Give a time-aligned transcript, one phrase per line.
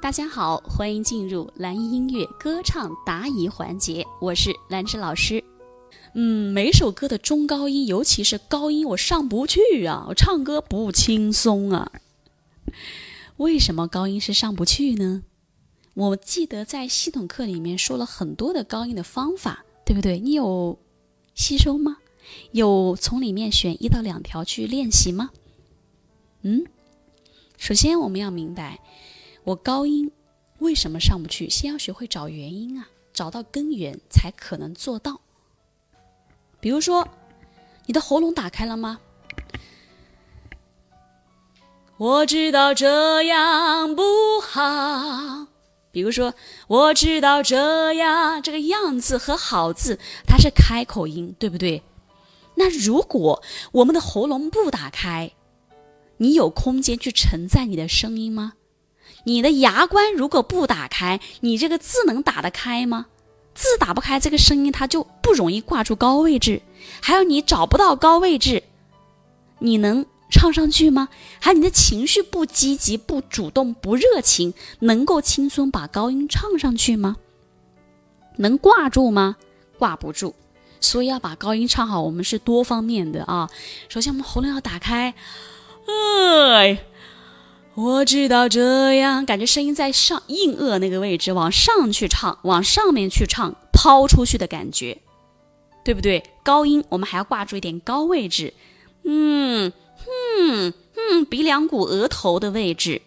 [0.00, 5.42] 大家好，欢迎进入蓝音音乐歌唱答疑环节，我是兰芝老师。
[6.14, 11.90] 嗯，每首歌的中高音，尤其是高音，我上不去啊，我唱歌不轻松啊。
[13.38, 15.24] 为什么高音是上不去呢？
[15.94, 20.20] 我记得在系统课里面说了很多的高音的方法，对不对？
[20.20, 20.78] 你有
[21.34, 21.98] 吸收吗？
[22.52, 25.30] 有从里面选一到两条去练习吗？
[26.42, 26.64] 嗯，
[27.56, 28.78] 首先我们要明白。
[29.48, 30.10] 我高音
[30.58, 31.48] 为什么上不去？
[31.48, 35.22] 先要学会找原因啊，找到根源才可能做到。
[36.60, 37.08] 比如说，
[37.86, 39.00] 你的喉咙打开了吗？
[41.96, 44.02] 我知道这样不
[44.42, 45.46] 好。
[45.90, 46.34] 比如说，
[46.66, 51.82] 我知道这样这个样子和好字，它是开口音，对不对？
[52.56, 53.42] 那如果
[53.72, 55.32] 我们的喉咙不打开，
[56.18, 58.52] 你有空间去承载你的声音吗？
[59.24, 63.06] 你的牙关如果不打开，你这个字能打得开吗？
[63.54, 66.62] 字打不开，这个声音它就不容易挂住高位置。
[67.02, 68.62] 还有你找不到高位置，
[69.58, 71.08] 你能唱上去吗？
[71.40, 77.16] 还有你的情绪不积极、不主动、不热情，能够轻松把高音唱上去吗？
[78.36, 79.36] 能挂住吗？
[79.76, 80.34] 挂不住。
[80.80, 83.50] 所以要把高音唱好，我们是多方面的啊。
[83.88, 85.12] 首先，我们喉咙要打开，
[85.86, 86.78] 哎。
[87.80, 94.98] 我知道这样，感觉声音在上硬腭那个位置往上去唱，往上面去唱，抛出去的感觉，
[95.84, 96.24] 对不对？
[96.42, 98.52] 高音我们还要挂住一点高位置，
[99.04, 99.72] 嗯
[100.40, 103.00] 嗯嗯，鼻梁骨、额头的位置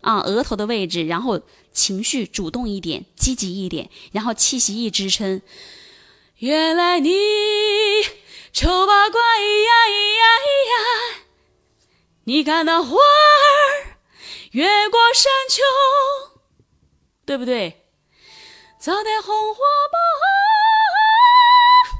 [0.00, 1.40] 啊，额头的位置，然后
[1.72, 5.42] 情绪主动一点，积极一点，然后气息一支撑。
[6.38, 7.10] 原来你
[8.52, 10.24] 丑八怪呀呀
[10.70, 11.24] 呀，
[12.22, 12.96] 你看那花。
[14.54, 15.62] 越过山丘，
[17.26, 17.88] 对不对？
[18.78, 19.60] 早点红花
[21.90, 21.98] 瓣，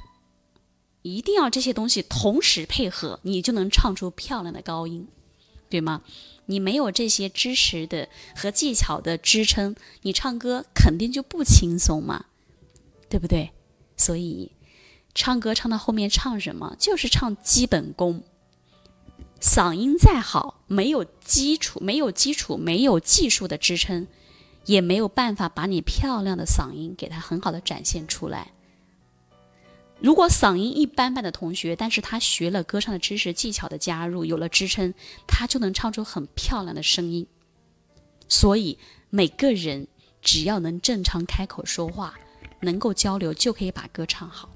[1.02, 5.08] 一定要这些东西同时配合，你就能唱出漂亮的高音，
[5.68, 6.02] 对吗？
[6.46, 12.26] 你没有这些知识的和技巧的支撑，你唱歌肯定就不轻松嘛，
[13.08, 13.50] 对不对？
[13.96, 14.52] 所以，
[15.12, 18.22] 唱歌唱到后面唱什么，就是唱基本功。
[19.44, 24.06] 嗓音再好，没有基础、没有基础、没有技术的支撑，
[24.64, 28.52] 也没有办法把你漂亮的嗓音给它很好的展现出来。
[30.00, 34.94] 如果嗓音一般般的同学，但是他学了歌唱的知识技巧的加入，有了支撑，
[35.26, 37.26] 他就能唱出很漂亮的声音。
[38.26, 38.78] 所以
[39.10, 39.86] 每个人
[40.22, 42.14] 只要能正常开口说话，
[42.62, 44.48] 能够交流，就可以把歌唱好。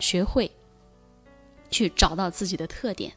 [0.00, 0.50] 学会
[1.70, 3.12] 去找到自己的特点。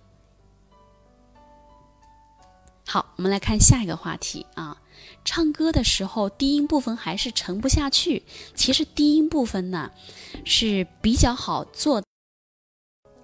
[2.86, 4.78] 好，我们来看下一个话题啊。
[5.26, 8.24] 唱歌的时候，低音部分还是沉不下去。
[8.56, 9.90] 其实低音部分呢
[10.46, 12.04] 是比较好做。